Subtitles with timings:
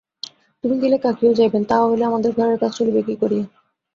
[0.63, 3.45] তুমি গেলে কাকীও যাইবেন, তাহা হইলে আমাদের ঘরের কাজ চলিবে কী করিয়া।